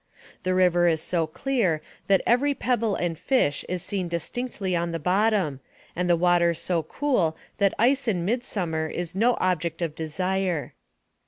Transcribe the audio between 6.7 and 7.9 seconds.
cool that